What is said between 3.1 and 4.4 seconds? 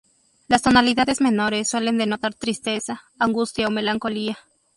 angustia o melancolía.